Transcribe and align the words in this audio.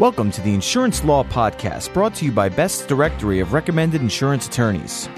Welcome 0.00 0.32
to 0.32 0.40
the 0.40 0.52
Insurance 0.52 1.04
Law 1.04 1.22
Podcast, 1.22 1.94
brought 1.94 2.16
to 2.16 2.24
you 2.24 2.32
by 2.32 2.48
Best's 2.48 2.84
Directory 2.84 3.38
of 3.38 3.52
Recommended 3.52 4.00
Insurance 4.00 4.48
Attorneys. 4.48 5.08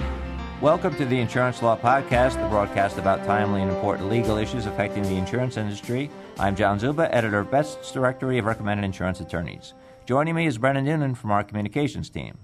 Welcome 0.61 0.95
to 0.97 1.07
the 1.07 1.19
Insurance 1.19 1.63
Law 1.63 1.79
Podcast, 1.79 2.35
the 2.35 2.49
broadcast 2.51 2.99
about 2.99 3.25
timely 3.25 3.63
and 3.63 3.71
important 3.71 4.11
legal 4.11 4.37
issues 4.37 4.67
affecting 4.67 5.03
the 5.05 5.17
insurance 5.17 5.57
industry. 5.57 6.11
I'm 6.39 6.55
John 6.55 6.79
Zuba, 6.79 7.13
editor 7.15 7.39
of 7.39 7.51
Best's 7.51 7.91
Directory 7.91 8.37
of 8.37 8.45
Recommended 8.45 8.85
Insurance 8.85 9.19
Attorneys. 9.19 9.73
Joining 10.05 10.35
me 10.35 10.45
is 10.45 10.59
Brendan 10.59 10.85
Noonan 10.85 11.15
from 11.15 11.31
our 11.31 11.43
communications 11.43 12.11
team. 12.11 12.37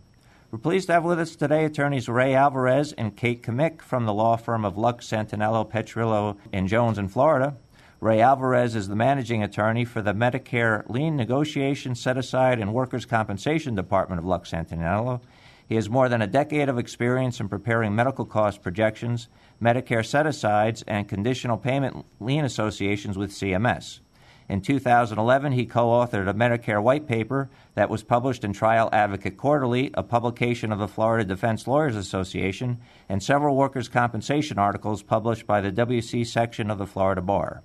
We're 0.51 0.59
pleased 0.59 0.87
to 0.87 0.95
have 0.95 1.05
with 1.05 1.21
us 1.21 1.37
today 1.37 1.67
attorneys 1.67 2.09
Ray 2.09 2.35
Alvarez 2.35 2.95
and 2.95 3.15
Kate 3.15 3.43
Kamick 3.43 3.83
from 3.83 4.07
the 4.07 4.15
law 4.15 4.37
firm 4.37 4.65
of 4.65 4.79
Luks, 4.79 5.07
Santaniello, 5.07 5.71
Petrillo, 5.71 6.39
and 6.51 6.67
Jones 6.67 6.97
in 6.97 7.09
Florida. 7.09 7.59
Ray 8.03 8.21
Alvarez 8.21 8.75
is 8.75 8.89
the 8.89 8.97
managing 8.97 9.45
attorney 9.45 9.85
for 9.85 10.03
the 10.03 10.13
Medicare 10.13 10.83
Lien 10.91 11.15
Negotiation, 11.15 11.95
Set 11.95 12.19
Aside, 12.19 12.59
and 12.59 12.75
Workers' 12.75 13.07
Compensation 13.07 13.77
Department 13.77 14.19
of 14.19 14.25
Luks 14.25 14.51
Santaniello. 14.51 15.21
He 15.69 15.77
has 15.77 15.89
more 15.89 16.09
than 16.09 16.21
a 16.21 16.27
decade 16.27 16.69
of 16.69 16.79
experience 16.79 17.39
in 17.39 17.49
preparing 17.49 17.95
medical 17.95 18.25
cost 18.25 18.61
projections, 18.61 19.29
Medicare 19.63 20.05
set 20.05 20.27
asides, 20.27 20.83
and 20.89 21.09
conditional 21.09 21.57
payment 21.57 22.05
lien 22.19 22.45
associations 22.45 23.17
with 23.17 23.31
CMS. 23.31 24.01
In 24.49 24.63
2011, 24.63 25.53
he 25.53 25.65
co 25.65 25.87
authored 25.91 26.29
a 26.29 26.35
Medicare 26.35 26.83
white 26.83 27.07
paper 27.07 27.51
that 27.77 27.89
was 27.89 28.03
published 28.03 28.43
in 28.43 28.53
Trial 28.53 28.89
Advocate 28.93 29.37
Quarterly, 29.37 29.93
a 29.95 30.03
publication 30.03 30.73
of 30.73 30.81
the 30.81 30.89
Florida 30.89 31.25
Defense 31.25 31.69
Lawyers 31.69 31.95
Association, 31.95 32.81
and 33.09 33.23
several 33.23 33.55
workers' 33.55 33.89
compensation 33.89 34.59
articles 34.59 35.05
published 35.05 35.47
by 35.47 35.61
the 35.61 35.71
WC 35.71 36.27
section 36.27 36.69
of 36.69 36.79
the 36.79 36.87
Florida 36.87 37.23
Bar. 37.23 37.63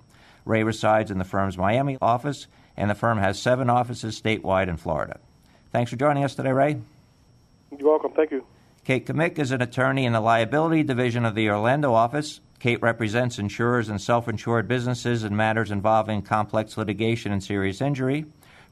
Ray 0.48 0.62
resides 0.62 1.10
in 1.10 1.18
the 1.18 1.24
firm's 1.24 1.58
Miami 1.58 1.98
office, 2.00 2.46
and 2.76 2.90
the 2.90 2.94
firm 2.94 3.18
has 3.18 3.38
seven 3.38 3.68
offices 3.68 4.20
statewide 4.20 4.68
in 4.68 4.78
Florida. 4.78 5.20
Thanks 5.70 5.90
for 5.90 5.96
joining 5.96 6.24
us 6.24 6.34
today, 6.34 6.52
Ray. 6.52 6.80
You're 7.78 7.90
welcome. 7.90 8.12
Thank 8.12 8.30
you. 8.30 8.44
Kate 8.84 9.04
Kamick 9.04 9.38
is 9.38 9.50
an 9.50 9.60
attorney 9.60 10.06
in 10.06 10.14
the 10.14 10.20
liability 10.20 10.82
division 10.82 11.26
of 11.26 11.34
the 11.34 11.50
Orlando 11.50 11.92
office. 11.92 12.40
Kate 12.58 12.80
represents 12.80 13.38
insurers 13.38 13.90
and 13.90 14.00
self 14.00 14.26
insured 14.26 14.66
businesses 14.66 15.22
in 15.22 15.36
matters 15.36 15.70
involving 15.70 16.22
complex 16.22 16.78
litigation 16.78 17.30
and 17.30 17.44
serious 17.44 17.82
injury. 17.82 18.24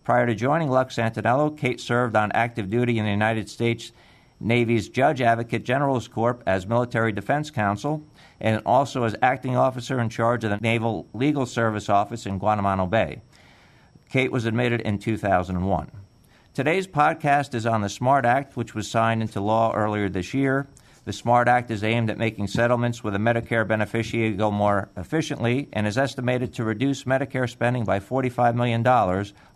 Prior 0.03 0.27
to 0.27 0.35
joining 0.35 0.69
Luks 0.69 0.97
Santaniello, 0.97 1.59
Kate 1.59 1.81
served 1.81 2.17
on 2.17 2.33
active 2.33 2.71
duty 2.71 2.99
in 2.99 3.05
the 3.05 3.11
United 3.11 3.51
States 3.51 3.93
Navy's 4.41 4.89
Judge 4.89 5.21
Advocate 5.21 5.65
General's 5.65 6.09
Corps 6.09 6.41
as 6.47 6.67
Military 6.67 7.13
Defense 7.13 7.51
Counsel 7.51 8.03
and 8.41 8.63
also 8.67 9.05
as 9.05 9.17
acting 9.23 9.57
officer 9.57 9.99
in 9.99 10.09
charge 10.09 10.45
of 10.45 10.51
the 10.51 10.59
Naval 10.59 11.07
Legal 11.15 11.47
Service 11.47 11.89
Office 11.89 12.27
in 12.27 12.39
Guantanamo 12.39 12.87
Bay. 12.87 13.23
Kate 14.11 14.31
was 14.31 14.45
admitted 14.45 14.81
in 14.83 14.99
2001. 14.99 15.91
Today's 16.55 16.87
podcast 16.87 17.55
is 17.55 17.67
on 17.67 17.83
the 17.83 17.89
SMART 17.89 18.25
Act, 18.25 18.57
which 18.57 18.75
was 18.75 18.91
signed 18.91 19.21
into 19.21 19.41
law 19.41 19.73
earlier 19.75 20.09
this 20.09 20.33
year. 20.33 20.69
The 21.05 21.13
SMART 21.13 21.49
Act 21.49 21.71
is 21.71 21.85
aimed 21.85 22.11
at 22.11 22.19
making 22.19 22.49
settlements 22.49 23.05
with 23.05 23.15
a 23.15 23.19
Medicare 23.19 23.67
beneficiary 23.67 24.33
go 24.33 24.51
more 24.51 24.89
efficiently 24.97 25.69
and 25.73 25.87
is 25.87 25.99
estimated 25.99 26.55
to 26.55 26.65
reduce 26.65 27.05
Medicare 27.05 27.49
spending 27.49 27.85
by 27.85 28.01
$45 28.01 28.55
million 28.55 28.87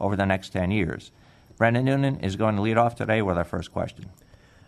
over 0.00 0.14
the 0.14 0.26
next 0.26 0.50
10 0.50 0.70
years. 0.70 1.10
Brendan 1.56 1.86
Noonan 1.86 2.20
is 2.20 2.36
going 2.36 2.56
to 2.56 2.62
lead 2.62 2.78
off 2.78 2.94
today 2.94 3.20
with 3.20 3.36
our 3.36 3.44
first 3.44 3.72
question. 3.72 4.10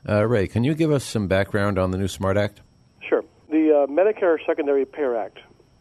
Uh, 0.08 0.26
Ray, 0.26 0.48
can 0.48 0.64
you 0.64 0.74
give 0.74 0.90
us 0.90 1.04
some 1.04 1.28
background 1.28 1.78
on 1.78 1.92
the 1.92 1.98
new 1.98 2.08
SMART 2.08 2.36
Act? 2.36 2.60
Sure. 3.08 3.22
The 3.50 3.84
uh, 3.84 3.86
Medicare 3.86 4.36
Secondary 4.44 4.84
Payer 4.84 5.16
Act 5.16 5.38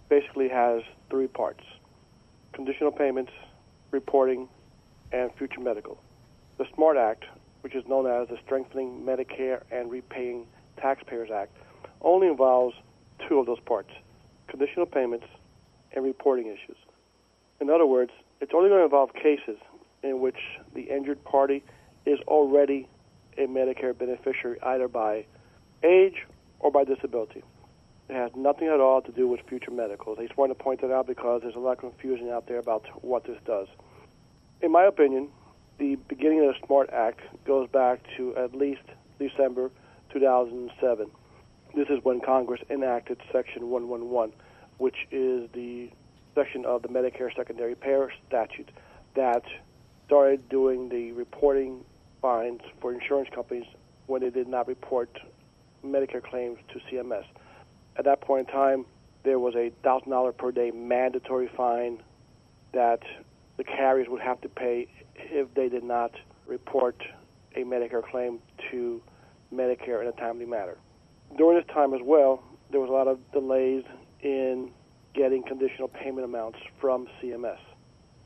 basically 0.10 0.48
has 0.50 0.84
three 1.10 1.28
parts 1.28 1.64
conditional 2.54 2.92
payments, 2.92 3.32
reporting, 3.90 4.48
and 5.12 5.34
future 5.36 5.62
medical. 5.62 6.00
The 6.58 6.66
SMART 6.76 6.98
Act, 6.98 7.26
which 7.62 7.74
is 7.74 7.84
known 7.88 8.06
as 8.06 8.28
the 8.28 8.38
Strengthening 8.46 9.04
Medicare 9.04 9.64
and 9.72 9.90
Repaying 9.90 10.46
Taxpayers 10.78 11.32
Act, 11.32 11.56
only 12.02 12.28
involves 12.28 12.76
two 13.28 13.40
of 13.40 13.46
those 13.48 13.60
parts 13.62 13.90
conditional 14.48 14.86
payments 14.86 15.26
and 15.94 16.04
reporting 16.04 16.46
issues. 16.48 16.78
In 17.60 17.70
other 17.70 17.86
words, 17.86 18.12
it's 18.40 18.52
only 18.54 18.70
going 18.70 18.82
to 18.82 18.86
involve 18.86 19.14
cases 19.14 19.58
in 20.04 20.20
which 20.20 20.38
the 20.76 20.82
injured 20.82 21.24
party 21.24 21.64
is 22.06 22.20
already 22.28 22.88
a 23.38 23.48
Medicare 23.48 23.98
beneficiary 23.98 24.62
either 24.62 24.88
by 24.88 25.26
age 25.84 26.26
or 26.60 26.72
by 26.72 26.84
disability. 26.84 27.44
It 28.10 28.16
has 28.16 28.32
nothing 28.36 28.68
at 28.68 28.80
all 28.80 29.02
to 29.02 29.12
do 29.12 29.28
with 29.28 29.42
future 29.48 29.72
medicals. 29.72 30.18
I 30.20 30.24
just 30.26 30.38
want 30.38 30.52
to 30.52 30.64
point 30.64 30.82
that 30.82 30.92
out 30.92 31.08
because 31.08 31.42
there's 31.42 31.56
a 31.56 31.60
lot 31.60 31.74
of 31.74 31.80
confusion 31.80 32.30
out 32.30 32.48
there 32.48 32.60
about 32.60 32.86
what 33.04 33.24
this 33.24 33.38
does. 33.46 33.68
In 34.62 34.72
my 34.72 34.84
opinion, 34.84 35.30
the 35.78 35.96
beginning 36.08 36.46
of 36.46 36.54
the 36.54 36.66
SMART 36.66 36.90
Act 36.92 37.22
goes 37.46 37.70
back 37.70 38.02
to 38.18 38.36
at 38.36 38.54
least 38.54 38.84
December 39.18 39.72
2007. 40.12 41.10
This 41.74 41.88
is 41.90 42.04
when 42.04 42.20
Congress 42.20 42.62
enacted 42.70 43.18
Section 43.32 43.70
111, 43.70 44.36
which 44.78 45.08
is 45.10 45.50
the 45.54 45.90
section 46.36 46.66
of 46.66 46.82
the 46.82 46.90
Medicare 46.90 47.34
Secondary 47.36 47.76
Payer 47.76 48.12
Statute 48.28 48.70
that 49.16 49.44
started 50.06 50.48
doing 50.50 50.90
the 50.90 51.12
reporting 51.14 51.84
fines 52.22 52.62
for 52.80 52.94
insurance 52.94 53.30
companies 53.34 53.66
when 54.08 54.22
they 54.22 54.30
did 54.30 54.48
not 54.48 54.68
report 54.68 55.10
Medicare 55.86 56.24
claims 56.24 56.60
to 56.74 56.80
CMS. 56.92 57.26
At 57.98 58.06
that 58.06 58.22
point 58.22 58.48
in 58.48 58.54
time, 58.54 58.86
there 59.24 59.40
was 59.40 59.56
a 59.56 59.72
$1,000 59.84 60.38
per 60.38 60.52
day 60.52 60.72
mandatory 60.72 61.50
fine 61.56 62.02
that 62.74 63.02
the 63.58 63.64
carriers 63.64 64.08
would 64.10 64.22
have 64.22 64.40
to 64.42 64.50
pay 64.50 64.88
if 65.16 65.54
they 65.54 65.70
did 65.70 65.84
not 65.84 66.12
report 66.48 66.96
a 67.56 67.60
Medicare 67.60 68.04
claim 68.04 68.40
to 68.70 69.02
Medicare 69.54 70.02
in 70.02 70.08
a 70.08 70.14
timely 70.14 70.46
manner. 70.46 70.78
During 71.38 71.58
this 71.58 71.68
time 71.74 71.94
as 71.94 72.02
well, 72.04 72.44
there 72.72 72.80
was 72.80 72.90
a 72.90 72.94
lot 72.94 73.08
of 73.08 73.20
delays 73.32 73.84
in 74.22 74.72
getting 75.14 75.44
conditional 75.44 75.88
payment 75.88 76.26
amounts 76.26 76.60
from 76.80 77.08
CMS. 77.22 77.58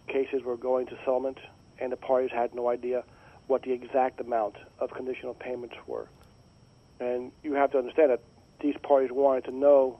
Cases 0.07 0.44
were 0.44 0.57
going 0.57 0.85
to 0.88 0.95
settlement, 1.00 1.39
and 1.79 1.91
the 1.91 1.97
parties 1.97 2.29
had 2.31 2.53
no 2.53 2.69
idea 2.69 3.03
what 3.47 3.63
the 3.63 3.72
exact 3.72 4.19
amount 4.19 4.56
of 4.79 4.91
conditional 4.91 5.33
payments 5.33 5.75
were. 5.88 6.07
And 7.00 7.31
you 7.44 7.53
have 7.53 7.72
to 7.72 7.78
understand 7.78 8.11
that 8.11 8.22
these 8.61 8.75
parties 8.81 9.11
wanted 9.11 9.45
to 9.45 9.51
know 9.51 10.00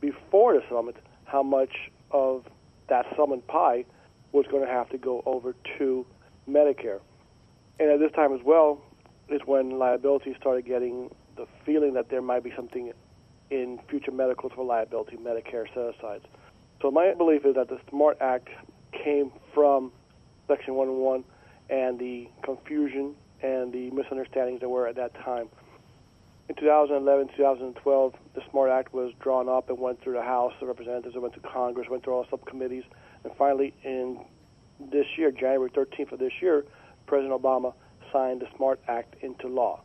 before 0.00 0.54
the 0.54 0.62
settlement 0.62 0.96
how 1.24 1.42
much 1.42 1.90
of 2.10 2.44
that 2.88 3.06
settlement 3.10 3.46
pie 3.46 3.84
was 4.32 4.46
going 4.50 4.64
to 4.64 4.70
have 4.70 4.88
to 4.90 4.98
go 4.98 5.22
over 5.26 5.54
to 5.78 6.06
Medicare. 6.48 7.00
And 7.78 7.90
at 7.90 8.00
this 8.00 8.12
time 8.12 8.34
as 8.34 8.40
well 8.44 8.80
is 9.28 9.40
when 9.44 9.78
liability 9.78 10.34
started 10.40 10.66
getting 10.66 11.10
the 11.36 11.46
feeling 11.64 11.94
that 11.94 12.10
there 12.10 12.22
might 12.22 12.42
be 12.42 12.52
something 12.56 12.92
in 13.50 13.78
future 13.88 14.12
medicals 14.12 14.52
for 14.54 14.64
liability, 14.64 15.16
Medicare 15.16 15.66
set. 15.74 16.22
So 16.82 16.90
my 16.90 17.14
belief 17.14 17.44
is 17.44 17.54
that 17.54 17.68
the 17.68 17.78
SMART 17.90 18.18
Act 18.20 18.48
came 18.92 19.32
from 19.54 19.92
Section 20.48 20.74
101 20.74 21.24
and 21.70 21.98
the 21.98 22.28
confusion 22.42 23.14
and 23.42 23.72
the 23.72 23.90
misunderstandings 23.90 24.60
that 24.60 24.68
were 24.68 24.86
at 24.86 24.96
that 24.96 25.14
time. 25.14 25.48
In 26.48 26.56
2011, 26.56 27.28
2012, 27.36 28.14
the 28.34 28.42
SMART 28.50 28.70
Act 28.70 28.92
was 28.92 29.12
drawn 29.20 29.48
up 29.48 29.70
and 29.70 29.78
went 29.78 30.02
through 30.02 30.14
the 30.14 30.22
House 30.22 30.52
of 30.60 30.66
Representatives, 30.66 31.14
it 31.14 31.22
went 31.22 31.34
to 31.34 31.40
Congress, 31.40 31.88
went 31.88 32.02
through 32.02 32.14
all 32.14 32.26
subcommittees, 32.28 32.82
and 33.22 33.32
finally, 33.36 33.72
in 33.84 34.18
this 34.90 35.06
year, 35.16 35.30
January 35.30 35.70
13th 35.70 36.10
of 36.12 36.18
this 36.18 36.32
year, 36.42 36.64
President 37.06 37.40
Obama 37.40 37.72
signed 38.12 38.40
the 38.40 38.48
SMART 38.56 38.80
Act 38.88 39.14
into 39.22 39.46
law. 39.46 39.80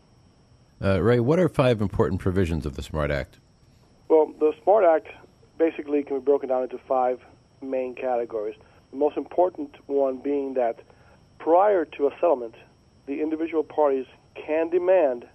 Uh, 0.84 1.02
Ray, 1.02 1.19
what 1.19 1.40
are 1.40 1.47
five 1.47 1.81
important 1.81 2.19
provisions 2.19 2.66
of 2.66 2.75
the 2.75 2.81
SMART 2.81 3.12
Act? 3.12 3.38
Well, 4.07 4.34
the 4.40 4.52
SMART 4.63 4.85
Act 4.85 5.07
basically 5.57 6.03
can 6.03 6.17
be 6.17 6.23
broken 6.23 6.50
down 6.50 6.63
into 6.63 6.79
five 6.88 7.19
main 7.62 7.94
categories. 7.96 8.56
The 8.91 8.97
most 8.97 9.17
important 9.17 9.75
one 9.88 10.17
being 10.17 10.56
that 10.56 10.79
prior 11.45 11.85
to 11.85 12.08
a 12.08 12.11
settlement, 12.16 12.55
the 13.05 13.22
individual 13.22 13.64
parties 13.64 14.08
can 14.34 14.67
demand 14.72 15.25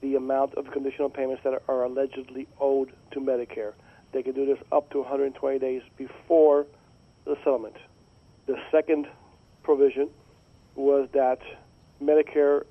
the 0.00 0.16
amount 0.16 0.52
of 0.54 0.68
conditional 0.72 1.08
payments 1.08 1.44
that 1.44 1.62
are 1.68 1.84
allegedly 1.84 2.48
owed 2.60 2.90
to 3.12 3.20
Medicare. 3.20 3.74
They 4.12 4.24
can 4.24 4.32
do 4.32 4.44
this 4.44 4.58
up 4.72 4.90
to 4.90 4.98
120 4.98 5.60
days 5.60 5.82
before 5.96 6.66
the 7.24 7.36
settlement. 7.44 7.76
The 8.46 8.56
second 8.72 9.06
provision 9.62 10.10
was 10.74 11.08
that 11.12 11.38
Medicare 12.02 12.62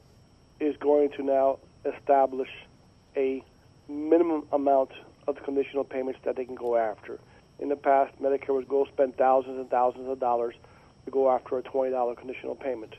is 0.59 0.75
going 0.81 1.12
to 1.12 1.23
now 1.23 1.59
establish 1.85 2.50
a 3.15 3.41
minimum 3.88 4.44
amount 4.51 4.89
of 5.25 5.41
conditional 5.45 5.85
payments 5.85 6.19
that 6.25 6.35
they 6.35 6.44
can 6.44 6.56
go 6.56 6.75
after. 6.75 7.18
In 7.59 7.69
the 7.69 7.77
past, 7.77 8.13
Medicare 8.21 8.56
would 8.56 8.68
go 8.68 8.85
spend 8.91 9.15
thousands 9.15 9.57
and 9.57 9.69
thousands 9.69 10.09
of 10.09 10.19
dollars 10.19 10.56
to 11.09 11.13
go 11.13 11.31
after 11.31 11.57
a 11.57 11.63
$20 11.63 12.17
conditional 12.17 12.56
payment. 12.56 12.95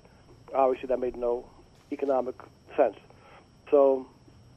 Obviously, 0.55 0.89
that 0.89 0.99
made 0.99 1.17
no 1.17 1.47
economic 1.93 2.35
sense. 2.77 2.97
So, 3.71 4.07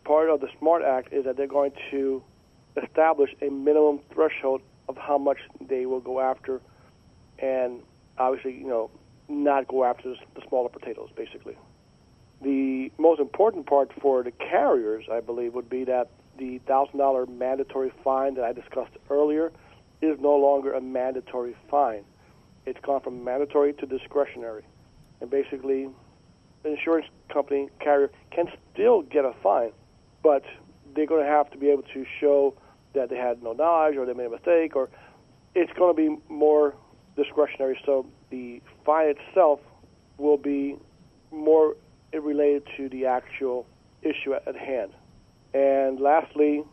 part 0.03 0.29
of 0.29 0.41
the 0.41 0.47
SMART 0.59 0.83
Act 0.83 1.13
is 1.13 1.25
that 1.25 1.38
they're 1.38 1.47
going 1.47 1.71
to 1.91 2.23
establish 2.81 3.29
a 3.41 3.50
minimum 3.50 4.00
threshold 4.13 4.61
of 4.89 4.97
how 4.97 5.17
much 5.17 5.38
they 5.61 5.85
will 5.85 6.00
go 6.00 6.19
after, 6.19 6.61
and 7.39 7.81
obviously, 8.17 8.53
you 8.53 8.67
know, 8.67 8.89
not 9.29 9.67
go 9.67 9.83
after 9.83 10.15
the 10.35 10.41
smaller 10.47 10.69
potatoes, 10.69 11.09
basically. 11.15 11.55
The 12.41 12.91
most 12.97 13.21
important 13.21 13.67
part 13.67 13.91
for 14.01 14.23
the 14.23 14.31
carriers, 14.31 15.05
I 15.11 15.21
believe, 15.21 15.53
would 15.53 15.69
be 15.69 15.85
that 15.85 16.09
the 16.38 16.59
$1,000 16.67 17.29
mandatory 17.29 17.91
fine 18.03 18.35
that 18.35 18.44
I 18.44 18.51
discussed 18.51 18.91
earlier 19.09 19.51
is 20.01 20.19
no 20.19 20.35
longer 20.35 20.73
a 20.73 20.81
mandatory 20.81 21.55
fine. 21.69 22.03
It's 22.65 22.80
gone 22.81 23.01
from 23.01 23.24
mandatory 23.24 23.74
to 23.74 23.86
discretionary. 23.86 24.63
And 25.21 25.30
basically, 25.30 25.89
the 26.63 26.71
insurance 26.71 27.07
company 27.31 27.69
carrier 27.80 28.12
can 28.31 28.48
still 28.74 29.01
get 29.01 29.25
a 29.25 29.33
fine, 29.44 29.71
but 30.21 30.44
they're 30.95 31.06
going 31.06 31.24
to 31.24 31.30
have 31.30 31.50
to 31.51 31.57
be 31.57 31.69
able 31.69 31.83
to 31.94 32.06
show 32.19 32.56
that 32.94 33.10
they 33.10 33.18
had 33.18 33.44
no 33.44 33.54
knowledge 33.54 33.98
or 33.98 34.06
they 34.06 34.13
made 34.13 34.27
a 34.27 34.30
mistake, 34.30 34.75
or 34.75 34.89
it's 35.56 35.71
going 35.74 35.95
to 35.95 36.18
be 36.18 36.21
more 36.33 36.75
discretionary. 37.15 37.80
So 37.86 38.06
the 38.30 38.62
fine 38.86 39.15
itself 39.18 39.60
will 40.18 40.38
be 40.38 40.77
more 41.31 41.75
related 42.13 42.63
to 42.77 42.89
the 42.89 43.06
actual 43.07 43.65
issue 44.01 44.33
at, 44.33 44.56
hand. 44.56 44.92
And 45.54 46.00
lastly, 46.00 46.63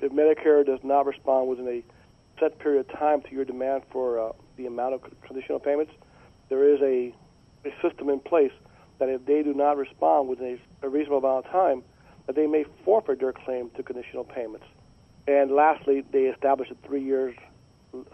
if 0.00 0.12
Medicare 0.12 0.64
does 0.64 0.80
not 0.82 1.06
respond 1.06 1.48
within 1.48 1.68
a 1.68 1.82
set 2.40 2.58
period 2.58 2.80
of 2.80 2.98
time 2.98 3.22
to 3.22 3.32
your 3.32 3.44
demand 3.44 3.82
for 3.90 4.18
uh, 4.18 4.32
the 4.56 4.66
amount 4.66 4.94
of 4.94 5.00
conditional 5.22 5.58
payments, 5.58 5.92
there 6.48 6.72
is 6.72 6.80
a, 6.80 7.14
a 7.68 7.72
system 7.82 8.08
in 8.08 8.20
place 8.20 8.52
that 8.98 9.08
if 9.08 9.24
they 9.26 9.42
do 9.42 9.54
not 9.54 9.76
respond 9.76 10.28
within 10.28 10.58
a, 10.82 10.86
a 10.86 10.88
reasonable 10.88 11.18
amount 11.18 11.46
of 11.46 11.52
time, 11.52 11.82
that 12.26 12.34
they 12.34 12.46
may 12.46 12.64
forfeit 12.84 13.20
their 13.20 13.32
claim 13.32 13.70
to 13.76 13.82
conditional 13.82 14.24
payments. 14.24 14.66
And 15.28 15.50
lastly, 15.50 16.04
they 16.12 16.24
establish 16.24 16.70
a 16.70 16.86
three 16.86 17.02
years 17.02 17.34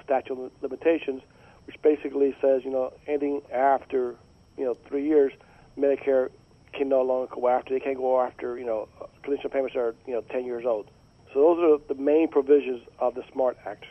statute 0.04 0.32
of 0.32 0.50
limitations, 0.60 1.22
which 1.66 1.76
basically 1.82 2.34
says, 2.40 2.62
you 2.64 2.70
know, 2.70 2.92
anything 3.06 3.42
after, 3.52 4.16
you 4.56 4.64
know, 4.64 4.76
three 4.88 5.06
years, 5.06 5.32
Medicare 5.78 6.30
can 6.72 6.88
no 6.88 7.02
longer 7.02 7.32
go 7.34 7.48
after. 7.48 7.74
They 7.74 7.80
can't 7.80 7.96
go 7.96 8.20
after, 8.20 8.58
you 8.58 8.64
know, 8.64 8.88
conditional 9.22 9.50
payments 9.50 9.76
are, 9.76 9.94
you 10.06 10.14
know, 10.14 10.22
10 10.30 10.44
years 10.44 10.64
old. 10.66 10.90
So 11.32 11.40
those 11.40 11.80
are 11.80 11.94
the 11.94 12.00
main 12.00 12.28
provisions 12.28 12.82
of 12.98 13.14
the 13.14 13.22
SMART 13.32 13.58
Act. 13.66 13.84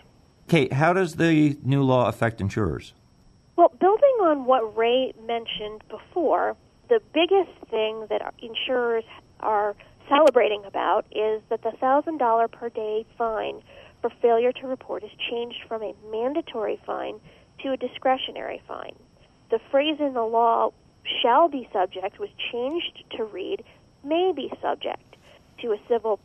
Kate, 0.51 0.73
how 0.73 0.91
does 0.91 1.15
the 1.15 1.57
new 1.63 1.81
law 1.81 2.09
affect 2.09 2.41
insurers? 2.41 2.91
Well, 3.55 3.71
building 3.79 4.15
on 4.19 4.43
what 4.43 4.75
Ray 4.75 5.13
mentioned 5.25 5.81
before, 5.87 6.57
the 6.89 6.99
biggest 7.13 7.57
thing 7.69 8.05
that 8.09 8.33
insurers 8.41 9.05
are 9.39 9.77
celebrating 10.09 10.65
about 10.65 11.05
is 11.09 11.41
that 11.47 11.61
the 11.61 11.69
$1,000 11.81 12.51
per 12.51 12.67
day 12.67 13.05
fine 13.17 13.61
for 14.01 14.11
failure 14.21 14.51
to 14.51 14.67
report 14.67 15.05
is 15.05 15.11
changed 15.29 15.59
from 15.69 15.83
a 15.83 15.95
mandatory 16.11 16.77
fine 16.85 17.21
to 17.63 17.71
a 17.71 17.77
discretionary 17.77 18.61
fine. 18.67 18.97
The 19.51 19.59
phrase 19.71 20.01
in 20.01 20.13
the 20.13 20.25
law, 20.25 20.73
shall 21.23 21.47
be 21.47 21.69
subject, 21.71 22.19
was 22.19 22.29
changed 22.51 23.05
to 23.15 23.23
read, 23.23 23.63
may 24.03 24.33
be 24.35 24.51
subject 24.61 25.15
to 25.61 25.71
a 25.71 25.77
civil 25.87 26.19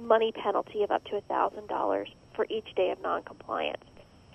money 0.00 0.32
penalty 0.32 0.82
of 0.82 0.90
up 0.90 1.04
to 1.04 1.22
$1,000 1.30 2.06
for 2.34 2.46
each 2.50 2.74
day 2.74 2.90
of 2.90 3.00
noncompliance. 3.02 3.82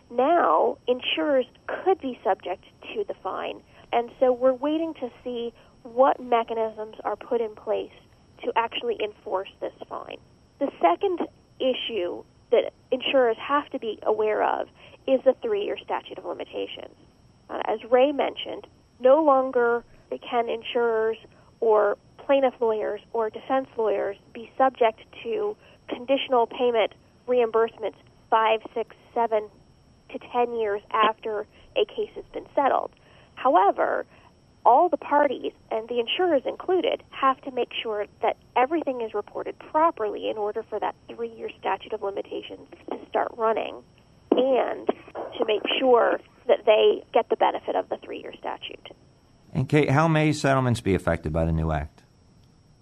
Now, 0.10 0.78
insurers 0.88 1.46
could 1.68 2.00
be 2.00 2.20
subject 2.24 2.64
to 2.94 3.04
the 3.08 3.14
fine, 3.22 3.62
and 3.92 4.10
so 4.20 4.32
we're 4.32 4.54
waiting 4.54 4.94
to 4.96 5.10
see 5.24 5.54
what 5.84 6.22
mechanisms 6.22 6.96
are 7.04 7.16
put 7.16 7.42
in 7.42 7.56
place 7.56 7.92
to 8.44 8.52
actually 8.56 8.98
enforce 9.04 9.50
this 9.60 9.74
fine. 9.90 10.18
The 10.60 10.72
second 10.82 11.20
issue 11.60 12.24
that 12.52 12.72
insurers 12.92 13.38
have 13.46 13.70
to 13.72 13.80
be 13.80 14.00
aware 14.04 14.44
of 14.44 14.68
is 15.08 15.20
the 15.26 15.34
three 15.42 15.64
year 15.64 15.78
statute 15.84 16.18
of 16.18 16.26
limitations. 16.26 16.96
Uh, 17.50 17.62
as 17.66 17.80
Ray 17.90 18.12
mentioned, 18.12 18.68
no 19.00 19.24
longer 19.24 19.84
can 20.30 20.50
insurers 20.50 21.18
or 21.60 21.98
plaintiff 22.26 22.54
lawyers 22.60 23.02
or 23.14 23.30
defense 23.30 23.68
lawyers 23.78 24.18
be 24.34 24.50
subject 24.58 25.00
to 25.24 25.56
conditional 25.88 26.48
payment 26.48 26.94
reimbursements 27.28 27.96
five, 28.30 28.60
six, 28.74 28.96
seven 29.14 29.50
to 30.10 30.20
ten 30.32 30.58
years 30.58 30.82
after 30.92 31.46
a 31.76 31.86
case 31.86 32.12
has 32.16 32.26
been 32.34 32.46
settled. 32.56 32.92
However, 33.36 34.06
all 34.66 34.90
the 34.90 34.98
parties, 34.98 35.54
and 35.72 35.88
the 35.88 36.00
insurers 36.00 36.42
included, 36.46 37.02
have 37.10 37.40
to 37.42 37.52
make 37.52 37.70
sure 37.82 38.06
that 38.22 38.36
everything 38.58 39.02
is 39.02 39.14
reported 39.14 39.58
properly 39.60 40.30
in 40.30 40.38
order 40.38 40.64
for 40.70 40.80
that 40.80 40.94
three 41.08 41.30
year 41.30 41.50
statute 41.58 41.94
of 41.94 42.04
limitations 42.04 42.68
to 42.90 42.98
start 43.10 43.32
running 43.38 43.82
and 44.32 44.88
to 45.38 45.46
make 45.46 45.62
sure 45.80 46.20
that 46.48 46.66
they 46.66 47.04
get 47.14 47.30
the 47.30 47.38
benefit 47.38 47.76
of 47.76 47.88
the 47.90 47.98
three 48.04 48.20
year 48.20 48.34
statute. 48.38 48.90
And 49.54 49.70
Kate, 49.70 49.90
how 49.90 50.08
may 50.10 50.34
settlements 50.34 50.82
be 50.82 50.96
affected 50.96 51.32
by 51.32 51.46
the 51.46 51.54
new 51.54 51.72
act? 51.72 52.04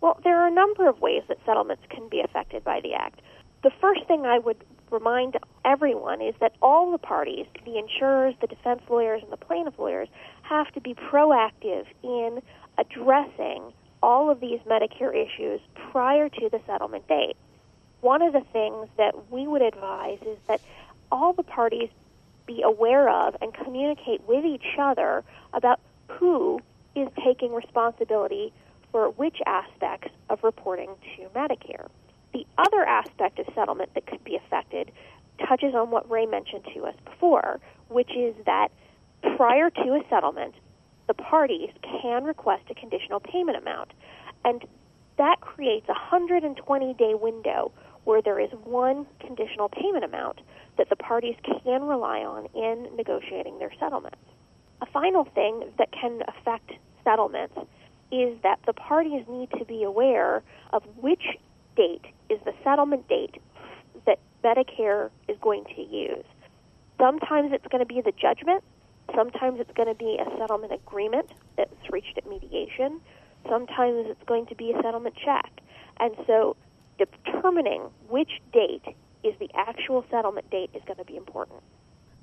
Well, 0.02 0.20
there 0.24 0.42
are 0.42 0.48
a 0.48 0.52
number 0.52 0.90
of 0.90 1.00
ways 1.02 1.24
that 1.28 1.38
settlements 1.46 1.84
can 1.90 2.10
be 2.10 2.22
affected 2.22 2.64
by 2.64 2.80
the 2.82 2.94
act. 2.94 3.22
The 3.66 3.72
first 3.82 4.06
thing 4.06 4.28
I 4.28 4.38
would 4.38 4.64
remind 4.92 5.38
everyone 5.66 6.22
is 6.22 6.36
that 6.40 6.54
all 6.62 6.92
the 6.92 7.00
parties, 7.00 7.48
the 7.66 7.80
insurers, 7.80 8.36
the 8.40 8.46
defense 8.46 8.84
lawyers, 8.88 9.24
and 9.24 9.32
the 9.32 9.38
plaintiff 9.38 9.80
lawyers, 9.80 10.08
have 10.44 10.72
to 10.74 10.82
be 10.82 10.94
proactive 10.94 11.88
in 12.04 12.44
addressing 12.78 13.74
all 14.04 14.30
of 14.30 14.40
these 14.40 14.60
Medicare 14.68 15.16
issues 15.16 15.62
prior 15.92 16.30
to 16.30 16.50
the 16.52 16.62
settlement 16.68 17.08
date. 17.08 17.38
One 18.02 18.22
of 18.22 18.34
the 18.34 18.44
things 18.54 18.88
that 18.98 19.32
we 19.32 19.48
would 19.48 19.64
advise 19.64 20.20
is 20.22 20.38
that 20.48 20.62
all 21.12 21.34
the 21.34 21.42
parties 21.42 21.90
be 22.46 22.62
aware 22.62 23.10
of 23.10 23.36
and 23.42 23.52
communicate 23.52 24.22
with 24.28 24.46
each 24.46 24.78
other 24.78 25.24
about 25.54 25.80
who 26.08 26.60
is 26.96 27.08
taking 27.26 27.52
responsibility 27.52 28.54
for 28.92 29.10
which 29.10 29.38
aspects 29.48 30.12
of 30.30 30.44
reporting 30.44 30.92
to 31.18 31.24
Medicare. 31.30 31.88
The 32.36 32.46
other 32.58 32.84
aspect 32.84 33.40
of 33.40 33.46
settlement 33.56 33.94
that 33.94 34.08
could 34.08 34.22
be 34.26 34.36
affected 34.36 34.92
touches 35.48 35.74
on 35.74 35.90
what 35.90 36.12
Ray 36.12 36.26
mentioned 36.26 36.66
to 36.74 36.84
us 36.84 36.96
before, 37.06 37.62
which 37.88 38.12
is 38.14 38.36
that 38.46 38.68
prior 39.38 39.70
to 39.70 39.82
a 39.82 40.02
settlement, 40.10 40.54
the 41.08 41.14
parties 41.14 41.70
can 41.82 42.26
request 42.26 42.64
a 42.70 42.76
conditional 42.76 43.22
payment 43.22 43.58
amount. 43.58 43.92
And 44.44 44.66
that 45.18 45.40
creates 45.40 45.88
a 45.88 45.94
120 45.94 46.94
day 46.96 47.14
window 47.14 47.72
where 48.04 48.22
there 48.22 48.42
is 48.42 48.50
one 48.66 49.08
conditional 49.22 49.70
payment 49.70 50.04
amount 50.04 50.42
that 50.78 50.90
the 50.90 50.98
parties 50.98 51.38
can 51.64 51.84
rely 51.84 52.20
on 52.20 52.48
in 52.54 52.94
negotiating 52.98 53.60
their 53.60 53.72
settlement. 53.80 54.16
A 54.82 54.86
final 54.88 55.24
thing 55.24 55.72
that 55.78 55.94
can 55.94 56.22
affect 56.28 56.74
settlements 57.06 57.56
is 58.12 58.38
that 58.44 58.60
the 58.66 58.74
parties 58.74 59.24
need 59.30 59.50
to 59.52 59.64
be 59.64 59.84
aware 59.84 60.44
of 60.74 60.84
which 60.98 61.24
date 61.76 62.06
is 62.30 62.40
the 62.46 62.54
settlement 62.64 63.08
date 63.08 63.36
that 64.06 64.20
Medicare 64.44 65.10
is 65.28 65.38
going 65.42 65.66
to 65.76 65.82
use. 65.82 66.26
Sometimes 67.00 67.52
it's 67.54 67.66
going 67.68 67.86
to 67.86 67.94
be 67.94 68.02
the 68.02 68.12
judgment. 68.12 68.64
Sometimes 69.16 69.60
it's 69.60 69.72
going 69.76 69.88
to 69.88 69.96
be 69.96 70.18
a 70.20 70.38
settlement 70.38 70.74
agreement 70.74 71.30
that's 71.58 71.74
reached 71.92 72.18
at 72.18 72.28
mediation. 72.28 73.00
Sometimes 73.50 74.08
it's 74.08 74.24
going 74.26 74.46
to 74.48 74.56
be 74.56 74.72
a 74.72 74.82
settlement 74.82 75.16
check. 75.24 75.52
And 76.00 76.16
so 76.26 76.56
determining 76.98 77.82
which 78.10 78.42
date 78.54 78.96
is 79.24 79.34
the 79.40 79.50
actual 79.56 80.06
settlement 80.10 80.50
date 80.50 80.70
is 80.74 80.82
going 80.86 80.98
to 80.98 81.06
be 81.06 81.18
important. 81.18 81.60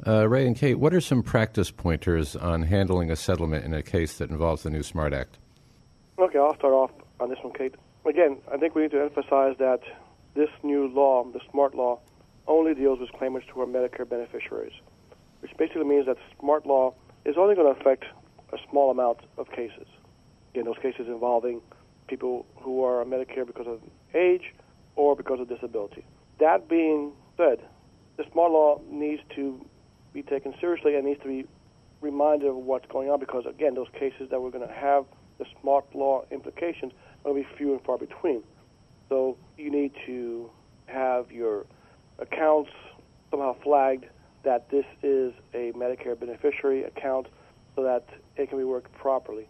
Uh, 0.04 0.28
Ray 0.28 0.46
and 0.46 0.56
Kate, 0.56 0.74
what 0.74 0.92
are 0.92 1.00
some 1.00 1.22
practice 1.22 1.70
pointers 1.70 2.34
on 2.34 2.62
handling 2.62 3.10
a 3.10 3.16
settlement 3.16 3.64
in 3.64 3.72
a 3.72 3.82
case 3.82 4.18
that 4.18 4.30
involves 4.30 4.64
the 4.64 4.70
new 4.70 4.82
SMART 4.82 5.12
Act? 5.12 5.38
Okay, 6.18 6.38
I'll 6.38 6.56
start 6.56 6.72
off 6.72 6.90
on 7.20 7.28
this 7.28 7.38
one, 7.42 7.52
Kate 7.52 7.74
again, 8.06 8.38
I 8.52 8.56
think 8.56 8.74
we 8.74 8.82
need 8.82 8.90
to 8.92 9.02
emphasize 9.02 9.56
that 9.58 9.80
this 10.34 10.48
new 10.62 10.88
law, 10.88 11.24
the 11.24 11.40
SMART 11.50 11.74
law, 11.74 12.00
only 12.46 12.74
deals 12.74 12.98
with 13.00 13.12
claimants 13.12 13.46
who 13.52 13.60
are 13.60 13.66
Medicare 13.66 14.08
beneficiaries, 14.08 14.72
which 15.40 15.52
basically 15.56 15.84
means 15.84 16.06
that 16.06 16.16
SMART 16.40 16.66
law 16.66 16.94
is 17.24 17.36
only 17.38 17.54
going 17.54 17.72
to 17.72 17.80
affect 17.80 18.04
a 18.52 18.58
small 18.70 18.90
amount 18.90 19.18
of 19.38 19.50
cases. 19.50 19.86
Again, 20.52 20.64
those 20.64 20.78
cases 20.82 21.06
involving 21.06 21.60
people 22.08 22.44
who 22.56 22.84
are 22.84 23.00
on 23.00 23.08
Medicare 23.08 23.46
because 23.46 23.66
of 23.66 23.80
age 24.14 24.52
or 24.96 25.16
because 25.16 25.40
of 25.40 25.48
disability. 25.48 26.04
That 26.40 26.68
being 26.68 27.12
said, 27.36 27.60
the 28.16 28.24
SMART 28.32 28.52
law 28.52 28.80
needs 28.90 29.22
to 29.36 29.64
be 30.12 30.22
taken 30.22 30.54
seriously 30.60 30.96
and 30.96 31.06
needs 31.06 31.22
to 31.22 31.28
be 31.28 31.46
reminded 32.00 32.48
of 32.48 32.56
what's 32.56 32.86
going 32.90 33.08
on 33.08 33.20
because, 33.20 33.44
again, 33.46 33.74
those 33.74 33.88
cases 33.98 34.28
that 34.30 34.42
we're 34.42 34.50
going 34.50 34.66
to 34.66 34.74
have 34.74 35.06
the 35.38 35.46
SMART 35.60 35.86
law 35.94 36.24
implications 36.30 36.92
will 37.24 37.34
be 37.34 37.46
few 37.56 37.72
and 37.72 37.82
far 37.82 37.98
between. 37.98 38.42
So 39.08 39.36
you 39.56 39.70
need 39.70 39.92
to 40.06 40.50
have 40.86 41.30
your 41.30 41.66
accounts 42.18 42.70
somehow 43.30 43.56
flagged 43.62 44.06
that 44.44 44.70
this 44.70 44.84
is 45.02 45.32
a 45.54 45.72
Medicare 45.72 46.18
beneficiary 46.18 46.84
account 46.84 47.26
so 47.76 47.82
that 47.82 48.04
it 48.36 48.48
can 48.48 48.58
be 48.58 48.64
worked 48.64 48.92
properly. 48.92 49.46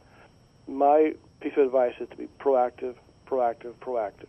My 0.68 1.14
piece 1.40 1.52
of 1.56 1.64
advice 1.64 1.94
is 2.00 2.08
to 2.10 2.16
be 2.16 2.28
proactive, 2.38 2.94
proactive, 3.26 3.74
proactive. 3.80 4.28